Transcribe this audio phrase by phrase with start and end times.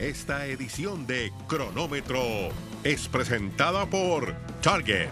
[0.00, 2.22] Esta edición de Cronómetro
[2.82, 4.32] es presentada por
[4.62, 5.10] Target.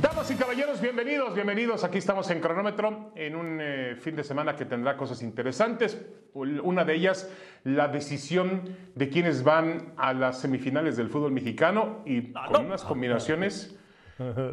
[0.00, 1.82] Damas y caballeros, bienvenidos, bienvenidos.
[1.82, 6.00] Aquí estamos en Cronómetro en un eh, fin de semana que tendrá cosas interesantes.
[6.32, 7.28] Una de ellas,
[7.64, 13.79] la decisión de quienes van a las semifinales del fútbol mexicano y con unas combinaciones,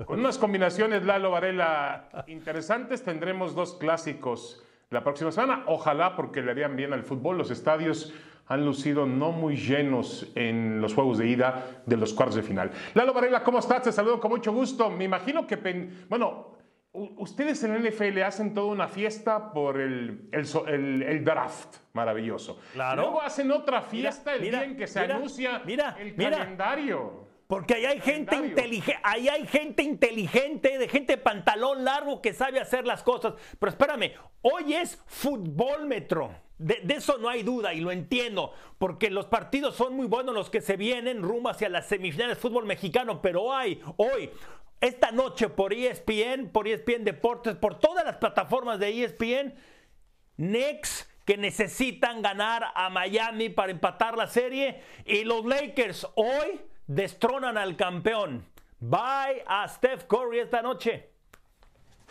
[0.05, 3.04] con unas combinaciones, Lalo Varela, interesantes.
[3.04, 5.63] Tendremos dos clásicos la próxima semana.
[5.67, 7.38] Ojalá porque le harían bien al fútbol.
[7.38, 8.13] Los estadios
[8.48, 12.72] han lucido no muy llenos en los juegos de ida de los cuartos de final.
[12.94, 13.84] Lalo Varela, ¿cómo estás?
[13.84, 14.89] Te saludo con mucho gusto.
[14.89, 15.58] Me imagino que,
[16.08, 16.55] bueno,
[16.94, 22.59] ustedes en el NFL hacen toda una fiesta por el, el, draft maravilloso.
[22.73, 23.02] Claro.
[23.02, 25.61] Luego hacen otra fiesta el día en que se anuncia
[25.99, 27.27] el calendario.
[27.48, 32.34] Porque ahí hay gente inteligente, ahí hay gente inteligente, de gente de pantalón largo que
[32.34, 33.36] sabe hacer las cosas.
[33.58, 34.12] Pero espérame,
[34.42, 36.36] hoy es futbolmetro.
[36.58, 40.34] De, de, eso no hay duda y lo entiendo, porque los partidos son muy buenos
[40.34, 44.32] los que se vienen rumbo hacia las semifinales de fútbol mexicano, pero hay hoy,
[44.82, 49.54] esta noche por ESPN, por ESPN Deportes, por todas las plataformas de ESPN,
[50.38, 57.57] Knicks que necesitan ganar a Miami para empatar la serie y los Lakers hoy destronan
[57.57, 58.45] al campeón.
[58.80, 61.09] Bye a Steph Curry esta noche.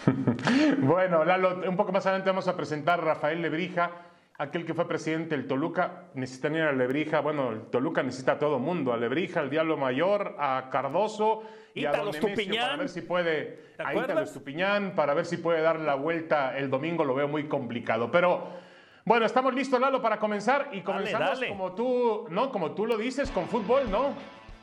[0.79, 3.91] bueno, Lalo, un poco más adelante vamos a presentar a Rafael Lebrija,
[4.37, 6.09] aquel que fue presidente del Toluca.
[6.15, 7.21] Necesitan ir a Lebrija.
[7.21, 11.87] Bueno, el Toluca necesita a todo mundo: a Lebrija, al Diablo Mayor, a Cardoso y
[11.87, 13.67] a Don para ver si puede.
[13.79, 17.05] A Ítalo Estupiñán, para ver si puede dar la vuelta el domingo.
[17.05, 18.11] Lo veo muy complicado.
[18.11, 18.67] Pero.
[19.07, 20.71] Bueno, estamos listos, Lalo, para comenzar.
[20.73, 22.51] Y comenzamos como tú, ¿no?
[22.51, 24.15] Como tú lo dices, con fútbol, ¿no?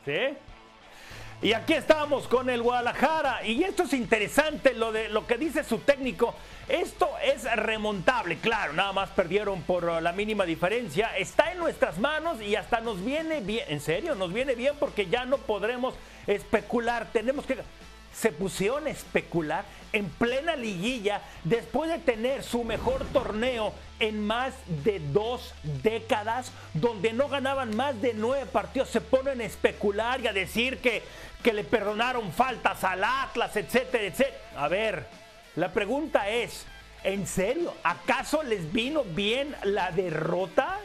[0.06, 0.38] ¿Sí?
[1.42, 3.46] Y aquí estamos con el Guadalajara.
[3.46, 6.34] Y esto es interesante lo de lo que dice su técnico.
[6.70, 11.18] Esto es remontable, claro, nada más perdieron por la mínima diferencia.
[11.18, 13.66] Está en nuestras manos y hasta nos viene bien.
[13.68, 15.96] En serio, nos viene bien porque ya no podremos
[16.28, 17.08] especular.
[17.12, 17.58] Tenemos que
[18.13, 24.53] se pusieron a especular en plena liguilla después de tener su mejor torneo en más
[24.84, 25.53] de dos
[25.84, 30.79] décadas, donde no ganaban más de nueve partidos, se ponen a especular y a decir
[30.79, 31.03] que,
[31.44, 34.38] que le perdonaron faltas al Atlas, etcétera, etcétera.
[34.57, 35.06] A ver,
[35.56, 36.66] la pregunta es,
[37.03, 37.73] ¿en serio?
[37.84, 40.79] ¿Acaso les vino bien la derrota?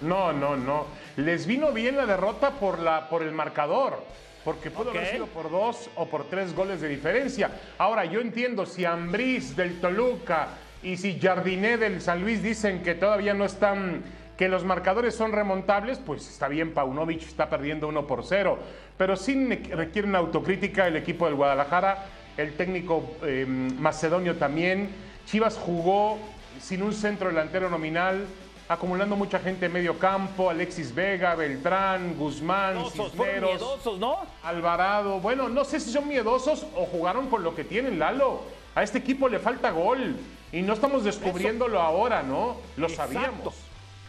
[0.00, 0.86] No, no, no.
[1.16, 4.02] Les vino bien la derrota por, la, por el marcador
[4.44, 7.50] porque pudo haber sido por dos o por tres goles de diferencia.
[7.78, 10.48] Ahora, yo entiendo si Ambriz del Toluca
[10.82, 14.02] y si Jardiné del San Luis dicen que todavía no están,
[14.36, 18.58] que los marcadores son remontables, pues está bien, Paunovic está perdiendo uno por cero.
[18.98, 24.90] Pero sí requiere una autocrítica el equipo del Guadalajara, el técnico eh, macedonio también.
[25.26, 26.18] Chivas jugó
[26.60, 28.26] sin un centro delantero nominal
[28.68, 34.18] acumulando mucha gente en medio campo, Alexis Vega, Beltrán, Guzmán, miedosos, miedosos, ¿no?
[34.42, 35.20] Alvarado.
[35.20, 38.42] Bueno, no sé si son miedosos o jugaron con lo que tienen, Lalo.
[38.74, 40.16] A este equipo le falta gol
[40.50, 42.56] y no estamos descubriéndolo ahora, ¿no?
[42.76, 43.54] Lo sabíamos.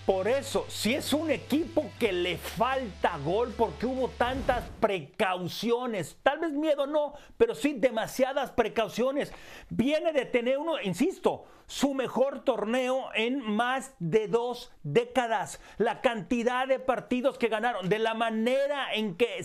[0.05, 6.39] Por eso, si es un equipo que le falta gol porque hubo tantas precauciones, tal
[6.39, 9.31] vez miedo no, pero sí demasiadas precauciones,
[9.69, 15.61] viene de tener uno, insisto, su mejor torneo en más de dos décadas.
[15.77, 19.43] La cantidad de partidos que ganaron, de la manera en que,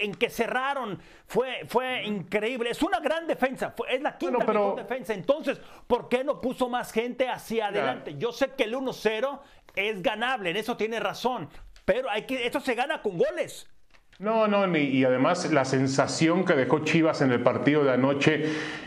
[0.00, 2.70] en, que cerraron, fue, fue increíble.
[2.70, 5.12] Es una gran defensa, es la quinta mejor defensa.
[5.12, 8.16] Entonces, ¿por qué no puso más gente hacia adelante?
[8.18, 9.40] Yo sé que el 1-0
[9.78, 11.48] es ganable, en eso tiene razón,
[11.84, 13.66] pero hay que, esto se gana con goles.
[14.18, 18.46] No, no, y además la sensación que dejó Chivas en el partido de anoche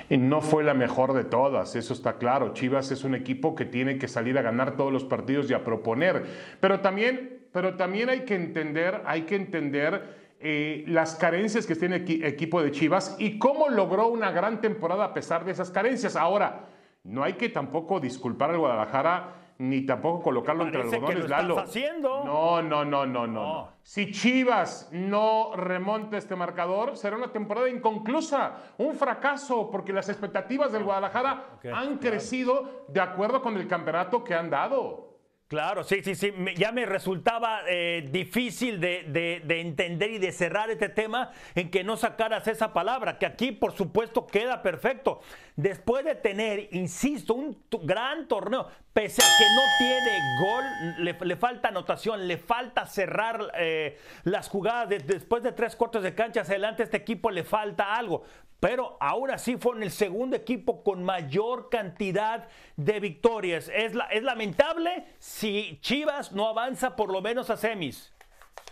[0.10, 2.54] no fue la mejor de todas, eso está claro.
[2.54, 5.64] Chivas es un equipo que tiene que salir a ganar todos los partidos y a
[5.64, 6.26] proponer,
[6.60, 11.98] pero también, pero también hay que entender, hay que entender eh, las carencias que tiene
[11.98, 16.18] el equipo de Chivas y cómo logró una gran temporada a pesar de esas carencias.
[16.18, 16.66] Ahora,
[17.06, 21.60] no hay que tampoco disculpar al Guadalajara ni tampoco colocarlo entre algodones, Lalo.
[21.60, 22.24] Haciendo.
[22.26, 28.56] No, no, no, no, no, Si Chivas no remonta este marcador, será una temporada inconclusa,
[28.80, 34.34] un fracaso, porque las expectativas del Guadalajara han crecido de acuerdo con el campeonato que
[34.34, 35.12] han dado.
[35.52, 36.34] Claro, sí, sí, sí.
[36.56, 41.98] Ya me resultaba eh, difícil de, entender y de cerrar este tema en que no
[41.98, 45.20] sacaras esa palabra, que aquí por supuesto queda perfecto.
[45.56, 51.68] Después de tener, insisto, un gran torneo, pese a que no tiene gol, le, falta
[51.68, 56.84] anotación, le falta cerrar eh, las jugadas después de tres cuartos de cancha hacia adelante,
[56.84, 58.24] este equipo le falta algo.
[58.62, 63.72] Pero ahora sí fueron el segundo equipo con mayor cantidad de victorias.
[63.74, 68.14] Es, lamentable si Chivas no avanza por lo menos a semis.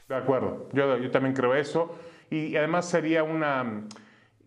[0.07, 1.97] De acuerdo, yo también creo eso.
[2.29, 3.87] Y además sería una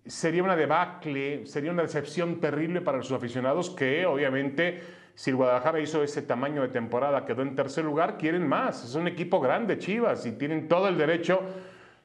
[0.07, 4.83] sería una debacle, sería una decepción terrible para sus aficionados que obviamente
[5.15, 8.83] si el Guadalajara hizo ese tamaño de temporada, quedó en tercer lugar, quieren más.
[8.85, 11.41] Es un equipo grande, Chivas, y tienen todo el derecho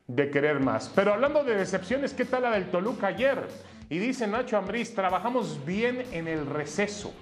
[0.08, 0.92] de querer más.
[0.94, 3.48] Pero hablando de decepciones, ¿qué tal la del Toluca ayer?
[3.90, 7.14] Y dice Nacho Ambriz, trabajamos bien en el receso.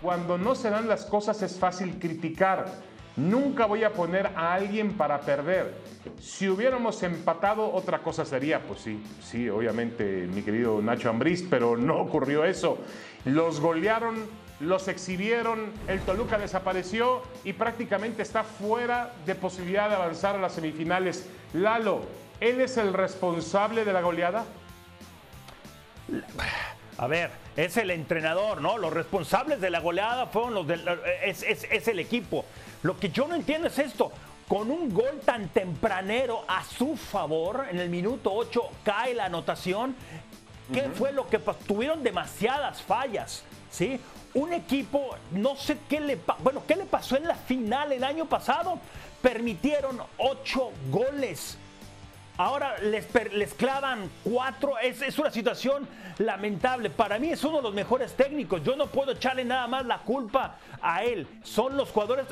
[0.00, 2.66] Cuando no se dan las cosas es fácil criticar.
[3.16, 5.74] Nunca voy a poner a alguien para perder.
[6.20, 11.76] Si hubiéramos empatado, otra cosa sería, pues sí, sí, obviamente, mi querido Nacho Ambriz, pero
[11.76, 12.78] no ocurrió eso.
[13.24, 14.26] Los golearon,
[14.60, 20.54] los exhibieron, el Toluca desapareció y prácticamente está fuera de posibilidad de avanzar a las
[20.54, 21.28] semifinales.
[21.52, 22.02] Lalo,
[22.40, 24.46] ¿él es el responsable de la goleada?
[26.98, 28.78] A ver, es el entrenador, ¿no?
[28.78, 30.86] Los responsables de la goleada fueron los del,
[31.24, 32.44] es, el equipo.
[32.82, 34.12] Lo que yo no entiendo es esto.
[34.48, 39.94] Con un gol tan tempranero a su favor, en el minuto 8 cae la anotación.
[40.72, 44.00] ¿Qué fue lo que Tuvieron demasiadas fallas, ¿sí?
[44.34, 48.26] Un equipo, no sé qué le, bueno, ¿qué le pasó en la final el año
[48.26, 48.78] pasado?
[49.20, 51.58] Permitieron ocho goles
[52.42, 54.76] Ahora les, les clavan cuatro.
[54.76, 55.86] Es, es, una situación
[56.18, 56.90] lamentable.
[56.90, 58.64] Para mí es uno de los mejores técnicos.
[58.64, 61.28] Yo no puedo echarle nada más la culpa a él.
[61.44, 62.26] Son los jugadores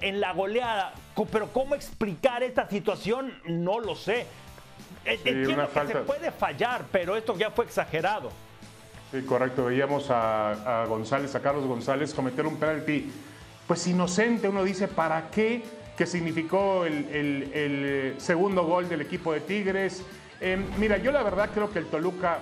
[0.00, 0.94] en, la goleada.
[1.30, 4.26] Pero cómo explicar esta situación, no lo sé.
[5.04, 8.30] Entiendo que se puede fallar, pero esto ya fue exagerado.
[9.12, 9.66] Sí, correcto.
[9.66, 13.12] Veíamos a, a González, a Carlos González, cometer un penalti.
[13.66, 15.62] Pues inocente, uno dice, ¿para qué?
[15.96, 20.02] Que significó el, eh, segundo gol del equipo de Tigres.
[20.40, 22.40] Em, mira, yo la verdad creo que el Toluca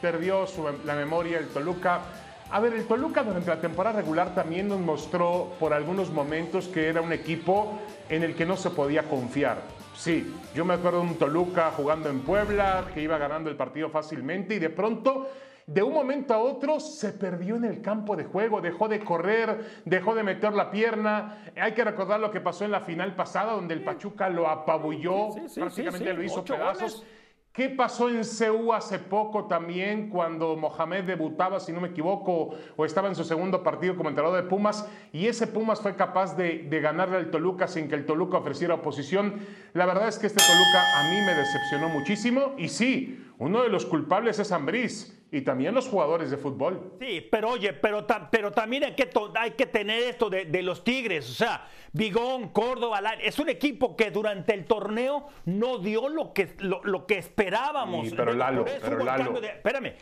[0.00, 0.46] perdió
[0.84, 2.00] la memoria, el Toluca...
[2.48, 6.88] A ver, el Toluca durante la temporada regular también nos mostró por algunos momentos que
[6.88, 7.76] era un equipo
[8.08, 9.58] en el que no se podía confiar.
[9.96, 13.88] Sí, yo me acuerdo de un Toluca jugando en Puebla, que iba ganando el partido
[13.88, 15.28] fácilmente y de pronto
[15.66, 19.82] de un momento a otro se perdió en el campo de juego, dejó de correr,
[19.84, 21.42] dejó de meter la pierna.
[21.60, 25.30] Hay que recordar lo que pasó en la final pasada, donde el Pachuca lo apabulló,
[25.54, 27.04] prácticamente lo hizo pedazos.
[27.52, 32.84] ¿Qué pasó en CEU hace poco también cuando Mohamed debutaba, si no me equivoco, o
[32.84, 36.64] estaba en su segundo partido como entrenador de Pumas y ese Pumas fue capaz de,
[36.64, 39.40] de, ganarle al Toluca sin que el Toluca ofreciera oposición?
[39.72, 43.70] La verdad es que este Toluca a mí me decepcionó muchísimo y sí, uno de
[43.70, 46.92] los culpables es Ambriz y también los jugadores de fútbol.
[47.00, 51.28] Sí, pero oye, pero, pero también hay que, hay que tener esto de, los Tigres.
[51.28, 56.54] O sea, Vigón, Córdoba, es un equipo que durante el torneo no dio lo que,
[56.60, 58.08] lo, que esperábamos.
[58.16, 59.40] pero Lalo, pero Lalo.
[59.42, 59.94] espérame,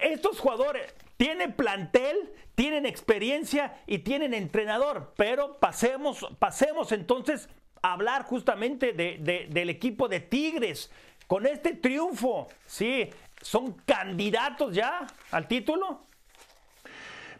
[0.00, 7.50] estos jugadores tienen plantel, tienen experiencia y tienen entrenador, pero pasemos, pasemos entonces
[7.82, 10.90] a hablar justamente de, del equipo de Tigres.
[11.26, 13.08] Con este triunfo, sí,
[13.40, 16.06] son candidatos ya al título?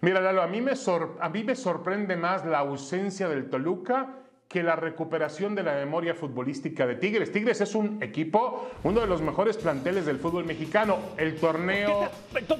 [0.03, 0.73] Mira, Lalo, a mí, me
[1.21, 4.21] a mí me sorprende más la ausencia del Toluca
[4.51, 7.31] que la recuperación de la memoria futbolística de Tigres.
[7.31, 10.99] Tigres es un equipo, uno de los mejores planteles del fútbol mexicano.
[11.17, 12.11] El torneo.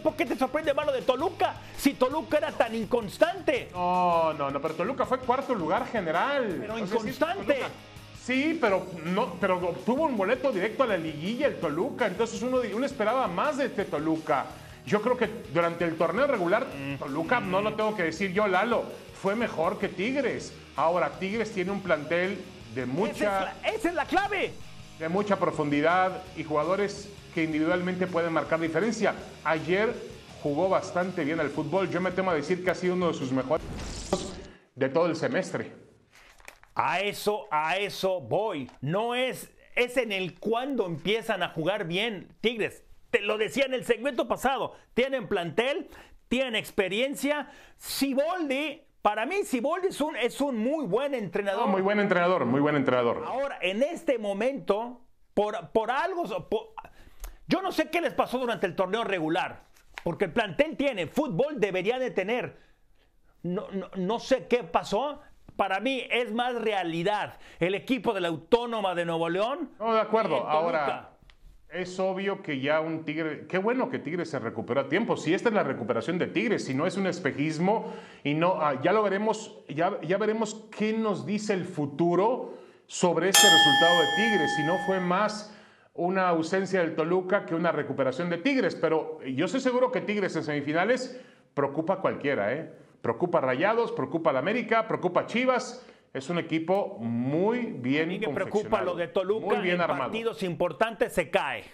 [0.01, 1.57] ¿Por qué te, sorprende más lo de Toluca?
[1.77, 3.71] Si Toluca era tan inconstante.
[3.73, 6.59] No, no, no, pero Toluca fue cuarto lugar general.
[6.61, 7.57] Pero inconstante.
[7.57, 7.63] Sí,
[8.61, 12.87] pero no, pero tuvo un boleto directo a la liguilla el Toluca, entonces uno, uno
[12.87, 14.47] esperaba más de este Toluca.
[14.87, 16.67] Yo creo que durante el torneo regular,
[16.99, 18.85] Toluca, no lo tengo que decir yo, Lalo,
[19.21, 20.53] fue mejor que Tigres.
[20.77, 22.39] Ahora, Tigres tiene un plantel
[22.75, 23.55] de mucha.
[23.65, 24.53] Esa es la, clave.
[24.99, 29.15] De mucha profundidad y jugadores que individualmente pueden marcar diferencia.
[29.45, 29.95] Ayer
[30.43, 31.91] jugó bastante bien al fútbol.
[31.91, 33.65] Yo me temo a decir que ha sido uno de sus mejores
[34.75, 35.90] de todo el semestre.
[36.75, 38.71] A eso, a eso voy.
[38.81, 42.29] No es, es en el cuando empiezan a jugar bien.
[42.41, 45.89] Tigres, te lo decía en el segmento pasado, tienen plantel,
[46.29, 47.51] tienen experiencia.
[47.77, 51.69] Siboldi, para mí Siboldi es un, es un muy buen entrenador.
[51.69, 53.25] muy buen entrenador, muy buen entrenador.
[53.27, 55.01] Ahora, en este momento,
[55.35, 56.25] por, por algo,
[57.47, 59.65] yo no sé qué les pasó durante el torneo regular,
[60.05, 62.59] porque el plantel tiene, fútbol debería de tener.
[63.43, 65.23] No, no, no sé qué pasó,
[65.57, 69.71] para mí es más realidad el equipo de la Autónoma de Nuevo León.
[69.79, 70.47] No, de acuerdo.
[70.47, 71.11] Ahora,
[71.73, 75.17] Es obvio que ya un Tigre, qué bueno que Tigre se recupera a tiempo.
[75.17, 77.93] Si esta es la recuperación de Tigre, si no es un espejismo
[78.25, 82.55] y no, ah, ya lo veremos, ya, ya veremos qué nos dice el futuro
[82.87, 84.49] sobre este resultado de Tigre.
[84.49, 85.57] Si no fue más
[85.95, 90.35] una ausencia del Toluca que una recuperación de Tigres, pero yo estoy seguro que Tigres
[90.35, 91.21] en semifinales
[91.55, 92.73] preocupa a cualquiera, ¿eh?
[93.03, 98.19] Preocupa a Rayados, preocupa la América, preocupa a Chivas es un equipo muy bien y
[98.19, 101.65] me preocupa lo de Toluca, muy bien en partidos importantes se cae.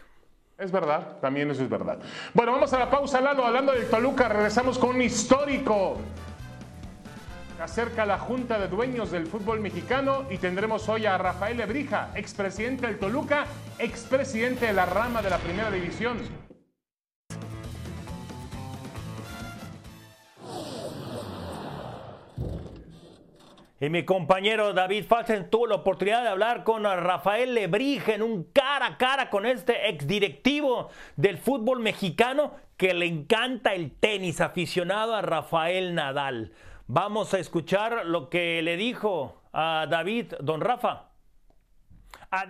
[0.59, 1.99] Es verdad, también eso es verdad.
[2.35, 3.45] Bueno, vamos a la pausa, Lalo.
[3.45, 5.97] Hablando del Toluca, regresamos con un histórico.
[7.61, 12.87] Acerca la Junta de Dueños del Fútbol Mexicano y tendremos hoy a Rafael Ebrija, expresidente
[12.87, 13.47] del Toluca,
[13.79, 16.19] expresidente de la rama de la Primera División.
[23.79, 28.45] Y mi compañero David Falsen tuvo la oportunidad de hablar con Rafael Lebrige en un
[28.45, 35.15] cara a cara con este exdirectivo del fútbol mexicano que le encanta el tenis, aficionado
[35.15, 36.53] a Rafael Nadal.
[36.87, 41.11] Vamos a escuchar lo que le dijo a David, don Rafa.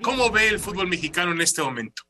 [0.03, 2.03] ¿Cómo ve el fútbol mexicano en este momento?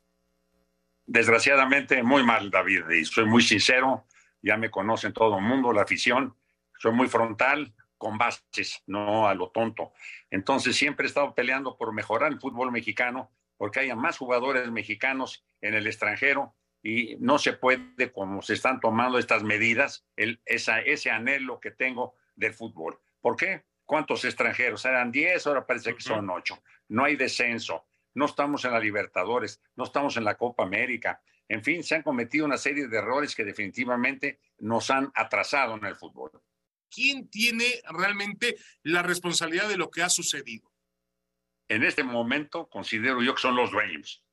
[1.07, 4.05] Desgraciadamente, muy mal, David, y soy muy sincero,
[4.43, 6.35] ya me conocen todo el mundo, la afición,
[6.77, 9.93] soy muy frontal, con bases, no a lo tonto.
[10.29, 15.45] Entonces siempre he estado peleando por mejorar el fútbol mexicano, porque haya más jugadores mexicanos
[15.61, 20.79] en el extranjero y no se puede, como se están tomando estas medidas, el, esa,
[20.79, 22.99] ese anhelo que tengo del fútbol.
[23.19, 23.65] ¿Por qué?
[23.85, 24.85] ¿Cuántos extranjeros?
[24.85, 26.61] Eran 10, ahora parece que son 8.
[26.89, 31.21] No hay descenso, no estamos en la Libertadores, no estamos en la Copa América.
[31.47, 35.85] En fin, se han cometido una serie de errores que definitivamente nos han atrasado en
[35.85, 36.31] el fútbol.
[36.89, 40.71] ¿Quién tiene realmente la responsabilidad de lo que ha sucedido?
[41.67, 44.23] En este momento considero yo que son los dueños.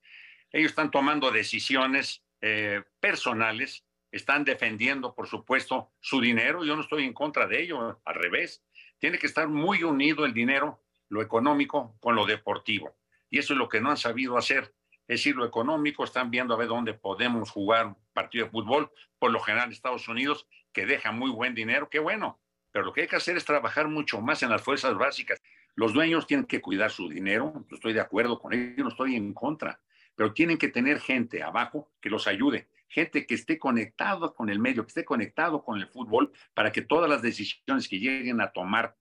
[0.53, 6.65] Ellos están tomando decisiones eh, personales, están defendiendo, por supuesto, su dinero.
[6.65, 8.63] Yo no estoy en contra de ello, al revés.
[8.99, 12.97] Tiene que estar muy unido el dinero, lo económico, con lo deportivo.
[13.29, 14.75] Y eso es lo que no han sabido hacer.
[15.09, 18.93] Es decir, lo económico, están viendo a ver dónde podemos jugar un partido de fútbol,
[19.19, 22.41] por lo general Estados Unidos, que deja muy buen dinero, qué bueno,
[22.75, 25.41] pero lo que hay que hacer es trabajar mucho más en las fuerzas básicas.
[25.77, 29.33] Los dueños tienen que cuidar su dinero, estoy de acuerdo con ellos, no estoy en
[29.33, 29.81] contra,
[30.17, 34.59] pero tienen que tener gente abajo que los ayude, gente que esté conectada con el
[34.59, 38.51] medio, que esté conectado con el fútbol, para que todas las decisiones que lleguen a
[38.51, 38.97] tomar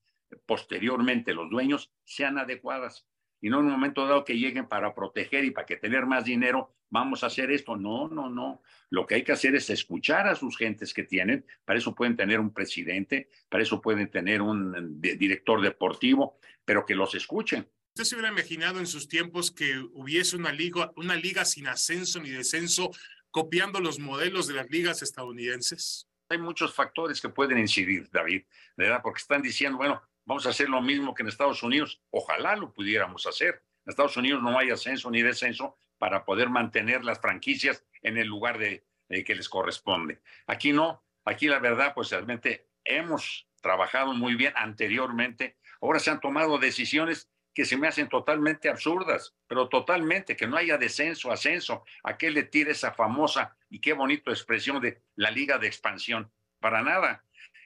[0.45, 3.07] posteriormente los dueños sean adecuadas
[3.43, 6.23] y no en un momento dado que lleguen para proteger y para que tener más
[6.23, 7.75] dinero, vamos a hacer esto.
[7.75, 8.63] No, no, no.
[8.89, 11.45] Lo que hay que hacer es escuchar a sus gentes que tienen.
[11.65, 16.95] Para eso pueden tener un presidente, para eso pueden tener un director deportivo, pero que
[16.95, 17.67] los escuchen.
[17.89, 22.21] ¿Usted se hubiera imaginado en sus tiempos que hubiese una liga, una liga sin ascenso
[22.21, 22.91] ni descenso,
[23.29, 26.07] copiando los modelos de las ligas estadounidenses?
[26.29, 28.43] Hay muchos factores que pueden incidir, David,
[28.77, 29.01] ¿verdad?
[29.03, 32.01] Porque están diciendo, bueno, vamos a hacer lo mismo que en Estados Unidos.
[32.11, 33.63] Ojalá lo pudiéramos hacer.
[33.85, 38.27] En Estados Unidos no hay ascenso ni descenso para poder mantener las franquicias en el
[38.27, 40.21] lugar de, que les corresponde.
[40.47, 45.57] Aquí no, aquí la verdad, pues realmente hemos trabajado muy bien anteriormente.
[45.81, 50.57] Ahora se han tomado decisiones que se me hacen totalmente absurdas, pero totalmente, que no
[50.57, 51.83] haya descenso, ascenso.
[52.03, 56.31] ¿A qué le tira esa famosa y qué bonita expresión de la liga de expansión?
[56.59, 57.23] Para nada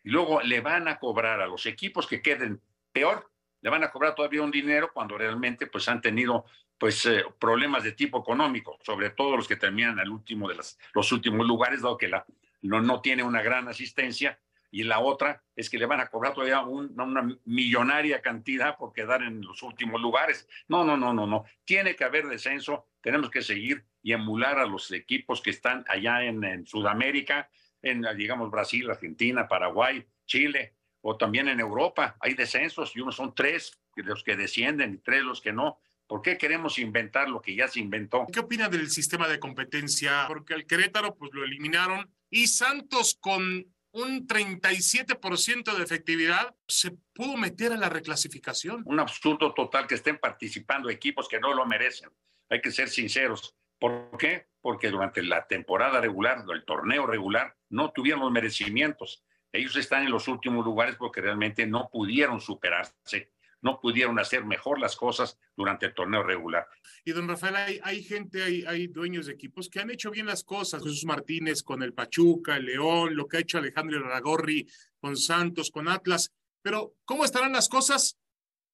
[0.07, 2.61] y luego le van a cobrar a los equipos que queden
[2.93, 6.45] peor, le van a cobrar todavía un dinero cuando realmente pues han tenido
[6.77, 10.79] pues eh, problemas de tipo económico, sobre todo los que terminan al último de las,
[10.93, 12.25] los últimos lugares, dado que la,
[12.61, 14.39] no, no tiene una gran asistencia,
[14.71, 19.23] y la otra es que le van a cobrar todavía una millonaria cantidad por quedar
[19.23, 20.47] en los últimos lugares.
[20.69, 21.43] No, no, no, no, no.
[21.65, 26.23] Tiene que haber descenso, tenemos que seguir y emular a los equipos que están allá
[26.23, 27.49] en, en Sudamérica,
[27.81, 32.17] en, digamos, Brasil, Argentina, Paraguay, Chile, o también en Europa.
[32.19, 35.79] Hay descensos y unos son tres los que descienden y tres los que no.
[36.05, 38.25] ¿Por qué queremos inventar lo que ya se inventó?
[38.31, 40.25] ¿Qué opina del sistema de competencia?
[40.27, 47.35] Porque el Querétaro pues lo eliminaron y Santos con un 37% de efectividad se pudo
[47.35, 48.83] meter a la reclasificación.
[48.85, 52.09] Un absurdo total que estén participando equipos que no lo merecen.
[52.49, 53.55] Hay que ser sinceros.
[53.79, 54.47] ¿Por qué?
[54.61, 59.23] Porque durante la temporada regular, el torneo regular, no tuvieron los merecimientos.
[59.51, 63.31] Ellos están en los últimos lugares porque realmente no pudieron superarse,
[63.61, 66.67] no pudieron hacer mejor las cosas durante el torneo regular.
[67.05, 70.83] Y don Rafael, hay, gente, hay, dueños de equipos que han hecho bien las cosas.
[70.83, 74.67] Jesús Martínez con el Pachuca, el León, lo que ha hecho Alejandro Aragorri
[74.99, 76.31] con Santos, con Atlas.
[76.61, 78.17] Pero, ¿cómo estarán las cosas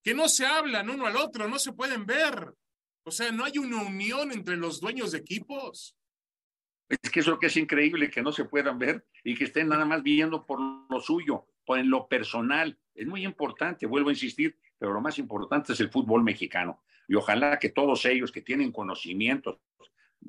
[0.02, 2.54] que no se hablan uno al otro, no se pueden ver?
[3.06, 5.98] O sea, no hay una unión entre los dueños de equipos.
[6.88, 9.86] Es que eso que es increíble que no se puedan ver y que estén nada
[9.86, 12.78] más viendo por lo suyo, por en lo personal.
[12.96, 16.84] Es muy importante, vuelvo a insistir, pero lo más importante es el fútbol mexicano.
[17.08, 19.60] Y ojalá que todos ellos que tienen conocimientos,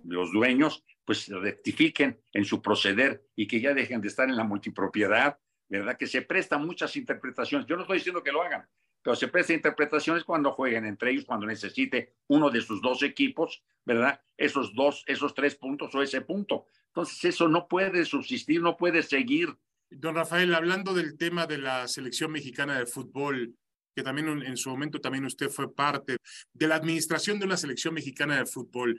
[0.04, 4.44] los dueños, pues rectifiquen en su proceder y que ya dejen de estar en la
[4.44, 5.38] multipropiedad,
[5.68, 5.96] ¿verdad?
[5.96, 7.66] Que se prestan muchas interpretaciones.
[7.68, 8.66] Yo no estoy diciendo que lo hagan,
[9.04, 13.62] pero se presta interpretaciones cuando jueguen entre ellos, cuando necesite uno de sus dos equipos,
[13.84, 14.18] ¿verdad?
[14.34, 16.64] Esos dos, esos tres puntos o ese punto.
[16.86, 19.54] Entonces eso no puede subsistir, no puede seguir.
[19.90, 23.54] Don Rafael, hablando del tema de la selección mexicana de fútbol,
[23.94, 26.16] que también en su momento también usted fue parte
[26.54, 28.98] de la administración de una selección mexicana de fútbol.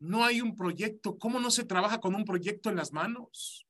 [0.00, 1.18] No hay un proyecto.
[1.18, 3.64] ¿Cómo no se trabaja con un proyecto en las manos?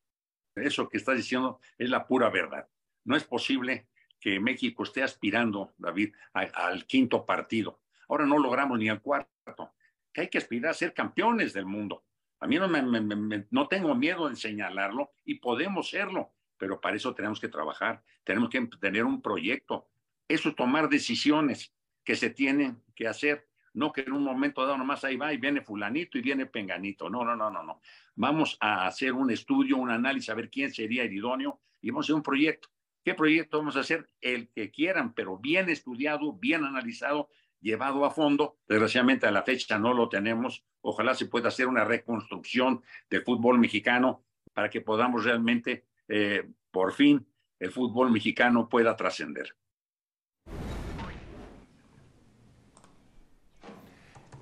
[0.54, 2.66] Eso que está diciendo es la pura verdad.
[3.04, 3.88] No es posible
[4.26, 7.78] que México esté aspirando, David, al quinto partido.
[8.08, 9.70] Ahora no logramos ni al cuarto,
[10.12, 12.02] que hay que aspirar a ser campeones del mundo.
[12.40, 17.46] A mí no, tengo miedo en señalarlo y podemos serlo, pero para eso tenemos que
[17.46, 19.86] trabajar, tenemos que tener un proyecto.
[20.26, 24.76] Eso es tomar decisiones que se tienen que hacer, no que en un momento dado
[24.76, 27.08] nomás ahí va y viene fulanito y viene penganito.
[27.08, 27.80] No, no, no, no, no.
[28.16, 32.06] Vamos a hacer un estudio, un análisis, a ver quién sería el idóneo y vamos
[32.06, 32.70] a hacer un proyecto.
[33.06, 34.08] ¿Qué proyecto vamos a hacer?
[34.20, 37.28] El que quieran, pero bien estudiado, bien analizado,
[37.60, 38.58] llevado a fondo.
[38.66, 40.64] Desgraciadamente a la fecha no lo tenemos.
[40.80, 46.94] Ojalá se pueda hacer una reconstrucción del fútbol mexicano para que podamos realmente, eh, por
[46.94, 47.24] fin,
[47.60, 49.54] el fútbol mexicano pueda trascender.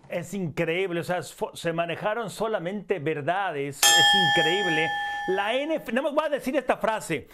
[0.09, 4.87] Es increíble, o sea, se manejaron solamente verdades, es increíble.
[5.26, 7.28] La NFL, no me voy a decir esta frase,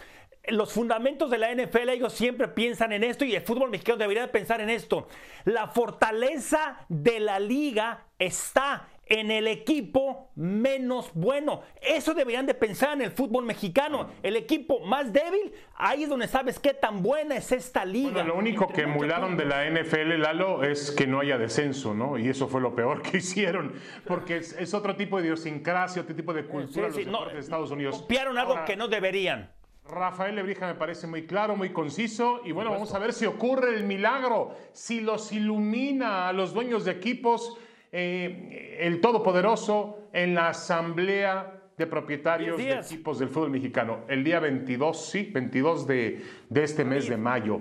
[0.49, 4.31] los fundamentos de la NFL, ellos siempre piensan en esto y el fútbol mexicano debería
[4.33, 5.07] pensar en esto.
[5.45, 11.63] La fortaleza de la liga está en el equipo menos bueno.
[11.83, 14.09] Eso deberían de pensar en el fútbol mexicano.
[14.23, 18.13] El equipo más débil, ahí es donde sabes qué tan buena es esta liga.
[18.13, 22.19] Bueno, lo único que emularon de la NFL, Lalo, es que no haya descenso, ¿no?
[22.19, 23.75] Y eso fue lo peor que hicieron,
[24.07, 28.01] porque es, otro tipo de idiosincrasia, otro tipo de cultura de Estados Unidos.
[28.01, 29.51] Copiaron algo que no deberían.
[29.89, 32.41] Rafael Lebrija me parece muy claro, muy conciso.
[32.45, 36.85] Y bueno, vamos a ver si ocurre el milagro, si los ilumina a los dueños
[36.85, 37.59] de equipos
[37.93, 44.01] eh, el Todopoderoso en la Asamblea de Propietarios de Equipos del Fútbol Mexicano.
[44.07, 47.61] El día 22, sí, 22 de, de este mes de mayo.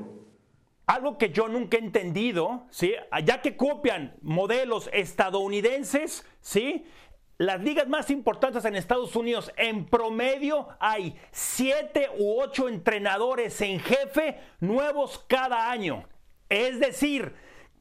[0.85, 2.93] Algo que yo nunca he entendido, ¿sí?
[3.23, 6.85] Ya que copian modelos estadounidenses, ¿sí?
[7.39, 13.79] Las ligas más importantes en Estados Unidos, en promedio hay siete u ocho entrenadores en
[13.79, 16.03] jefe nuevos cada año.
[16.49, 17.33] Es decir,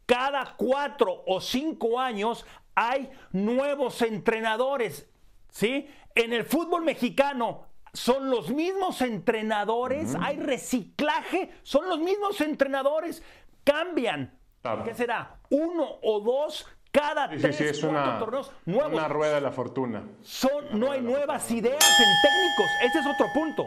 [0.06, 5.10] cada cuatro o cinco años hay nuevos entrenadores.
[5.50, 5.90] ¿sí?
[6.14, 13.24] En el fútbol mexicano son los mismos entrenadores, hay reciclaje, son los mismos entrenadores,
[13.64, 14.38] cambian.
[14.84, 15.40] ¿Qué será?
[15.50, 16.64] Uno o dos
[16.98, 18.92] cada tres, sí, es una, torneos nuevos.
[18.92, 20.02] Una rueda de la fortuna.
[20.22, 22.66] Son, no hay nuevas ideas en técnicos.
[22.84, 23.66] Ese es otro punto.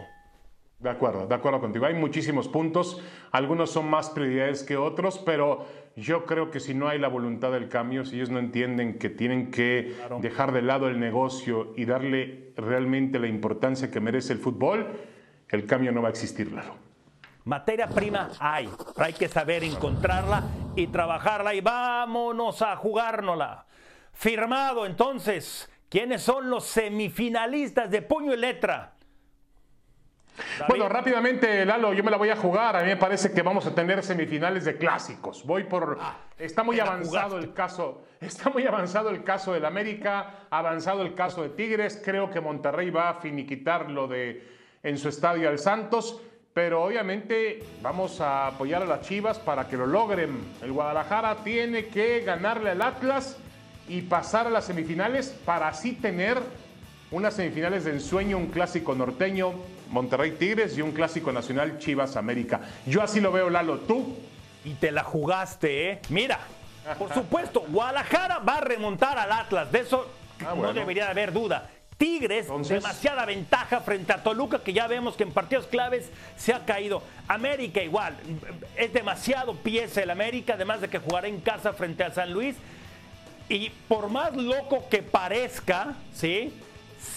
[0.79, 1.85] De acuerdo, de acuerdo contigo.
[1.85, 3.01] Hay muchísimos puntos.
[3.31, 5.65] Algunos son más prioridades que otros, pero
[5.95, 9.09] yo creo que si no hay la voluntad del cambio, si ellos no entienden que
[9.09, 14.39] tienen que dejar de lado el negocio y darle realmente la importancia que merece el
[14.39, 14.87] fútbol,
[15.49, 16.90] el cambio no va a existir, claro.
[17.43, 20.43] Materia prima hay, hay que saber encontrarla
[20.75, 23.65] y trabajarla y vámonos a jugárnosla.
[24.13, 28.93] Firmado entonces, ¿quiénes son los semifinalistas de puño y letra?
[30.67, 32.75] Bueno, rápidamente, Lalo, yo me la voy a jugar.
[32.75, 35.45] A mí me parece que vamos a tener semifinales de clásicos.
[35.45, 35.97] Voy por.
[35.99, 38.03] Ah, está muy avanzado el caso.
[38.21, 42.01] Está muy avanzado el caso del América, avanzado el caso de Tigres.
[42.03, 44.47] Creo que Monterrey va a finiquitar lo de
[44.83, 46.21] en su estadio al Santos
[46.53, 50.37] pero obviamente vamos a apoyar a las Chivas para que lo logren.
[50.61, 53.37] El Guadalajara tiene que ganarle al Atlas
[53.87, 56.37] y pasar a las semifinales para así tener
[57.09, 59.53] unas semifinales de ensueño, un clásico norteño,
[59.89, 62.61] Monterrey Tigres y un clásico nacional Chivas América.
[62.85, 64.17] Yo así lo veo, Lalo, tú.
[64.63, 65.99] Y te la jugaste, ¿eh?
[66.09, 66.39] Mira,
[66.99, 70.07] por supuesto, Guadalajara va a remontar al Atlas, de eso
[70.45, 71.69] ah, no debería haber duda.
[72.01, 76.65] Tigres, demasiada ventaja frente a Toluca, que ya vemos que en partidos claves se ha
[76.65, 77.03] caído.
[77.27, 78.17] América igual,
[78.75, 82.55] es demasiado pieza el América, además de que jugará en casa frente a San Luis.
[83.49, 86.51] Y por más loco que parezca, ¿sí?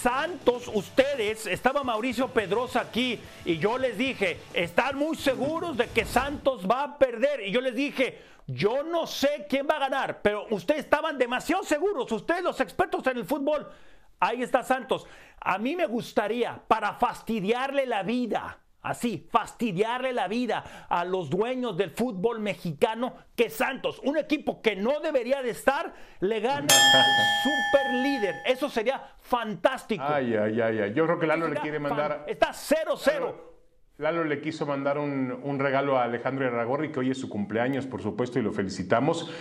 [0.03, 6.05] Santos, ustedes, estaba Mauricio Pedrosa aquí y yo les dije, están muy seguros de que
[6.05, 7.41] Santos va a perder.
[7.47, 11.63] Y yo les dije, yo no sé quién va a ganar, pero ustedes estaban demasiado
[11.63, 13.67] seguros, ustedes los expertos en el fútbol.
[14.19, 15.07] Ahí está Santos.
[15.39, 21.77] A mí me gustaría, para fastidiarle la vida, así, fastidiarle la vida a los dueños
[21.77, 26.67] del fútbol mexicano, que Santos, un equipo que no debería de estar, le gane
[27.43, 28.35] super líder.
[28.45, 30.03] Eso sería fantástico.
[30.07, 30.93] Ay, ay, ay, ay.
[30.93, 32.25] Yo creo que Lalo le quiere mandar.
[32.27, 33.54] Está 0-0.
[33.97, 37.85] Lalo le quiso mandar un, un regalo a Alejandro Irragorri, que hoy es su cumpleaños,
[37.85, 39.31] por supuesto, y lo felicitamos.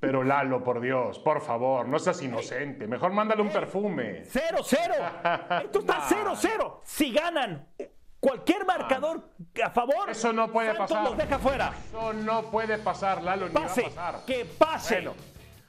[0.00, 2.86] Pero Lalo, por Dios, por favor, no seas inocente.
[2.86, 4.24] Mejor mándale un perfume.
[4.24, 5.62] 0-0.
[5.64, 6.80] Esto está 0-0.
[6.84, 7.66] Si ganan
[8.20, 9.30] cualquier marcador
[9.64, 11.04] a favor, Eso no puede Santos pasar.
[11.08, 11.72] los deja fuera.
[11.88, 14.24] Eso no puede pasar, Lalo, ni Pase, va a pasar.
[14.26, 14.94] que pase.
[14.96, 15.14] Bueno,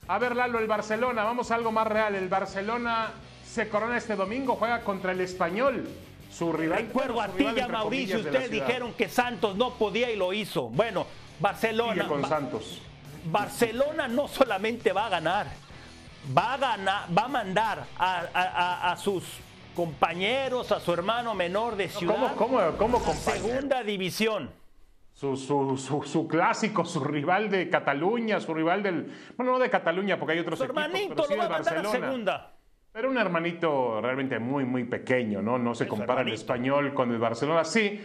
[0.10, 2.14] a ver, Lalo, el Barcelona, vamos a algo más real.
[2.16, 3.08] El Barcelona
[3.46, 5.88] se corona este domingo, juega contra el Español.
[6.34, 6.80] Su rival.
[6.80, 10.70] Recuerdo a ti y a Mauricio, ustedes dijeron que Santos no podía y lo hizo.
[10.70, 11.06] Bueno,
[11.40, 12.08] Barcelona.
[12.08, 12.82] Con Santos.
[13.26, 15.48] Barcelona no solamente va a ganar,
[16.38, 19.24] va a ganar, va a mandar a, a- a- a sus
[19.76, 24.50] compañeros, a su hermano menor de ciudad, ¿Cómo, cómo, segunda división.
[25.14, 29.14] Su, su, su, su clásico, su rival de Cataluña, su rival del.
[29.38, 31.50] Bueno, no de Cataluña, porque hay otros Su equipos, hermanito pero sí lo va a
[31.50, 32.53] mandar a segunda.
[32.94, 35.58] Pero un hermanito realmente muy, muy pequeño, ¿no?
[35.58, 36.42] No se Es compara el hermanito.
[36.42, 37.64] español con el Barcelona.
[37.64, 38.00] Sí,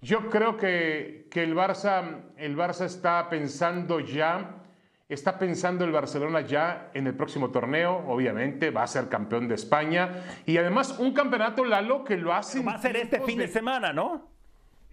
[0.00, 2.02] yo creo que, que el, Barça,
[2.38, 4.62] el Barça está pensando ya,
[5.10, 9.56] está pensando el Barcelona ya en el próximo torneo, obviamente, va a ser campeón de
[9.56, 10.24] España.
[10.46, 12.62] Y además un campeonato, Lalo, que lo hace...
[12.62, 14.30] Va a ser este fin de semana, ¿no?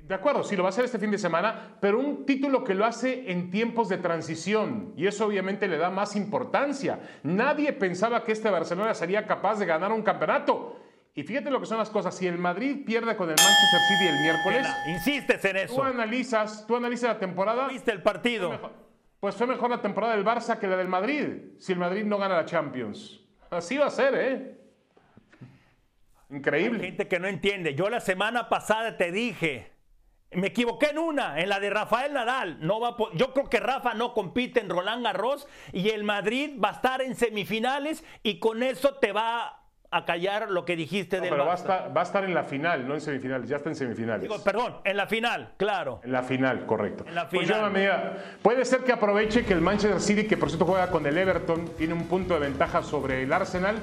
[0.08, 2.74] De acuerdo, sí, lo va a hacer este fin de semana, pero un título que
[2.74, 7.00] lo hace en tiempos de transición y eso obviamente le da más importancia.
[7.24, 10.80] Nadie pensaba que este Barcelona sería capaz de ganar un campeonato.
[11.14, 14.08] Y fíjate lo que son las cosas, si el Madrid pierde con el Manchester City
[14.08, 15.84] el miércoles, Insistes en tú eso.
[15.84, 18.52] analizas, tú analizas la temporada, ¿Viste el partido?
[18.52, 18.72] mejor-
[19.20, 21.26] pues fue mejor la temporada del Barça que la del Madrid,
[21.58, 23.20] si el Madrid no gana la Champions.
[23.50, 24.58] Así va a ser, ¿eh?
[26.30, 26.84] Increíble.
[26.84, 27.74] Gente que no entiende.
[27.74, 29.72] Yo la semana pasada te dije,
[30.32, 32.58] me equivoqué en una, en la de Rafael Nadal.
[32.60, 36.60] No va a yo creo que Rafa no compite en Roland Garros y el Madrid
[36.64, 41.18] va a estar en semifinales y con eso te va a callar lo que dijiste
[41.18, 43.48] No, del pero va a, estar, va a estar en la final, no en semifinales,
[43.48, 44.24] ya está en semifinales.
[44.24, 46.02] Digo, perdón, en la final, claro.
[46.04, 47.06] En la final, correcto.
[47.08, 50.50] En la Pues yo, mira, puede ser que aproveche que el Manchester City, que por
[50.50, 53.78] cierto juega con el Everton, tiene un punto de ventaja sobre el Arsenal.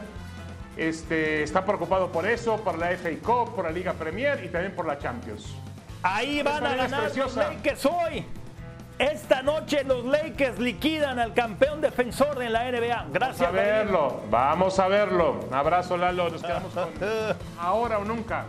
[0.77, 4.75] Este, está preocupado por eso, por la FA Cup, por la Liga Premier y también
[4.75, 5.57] por la Champions.
[6.05, 7.35] Ahí van a ganar los.
[7.35, 8.27] Lakers hoy.
[8.99, 12.95] Esta noche los Lakers liquidan al campeón defensor de la NBA.
[12.95, 13.40] Vamos Gracias.
[13.49, 13.57] a David.
[13.57, 15.40] verlo, vamos a verlo.
[15.51, 16.90] Abrazo, Lalo, nos quedamos con
[17.59, 18.45] ahora o nunca.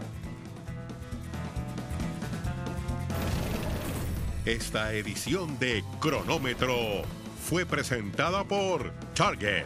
[4.45, 6.75] Esta edición de Cronómetro
[7.41, 9.65] fue presentada por Target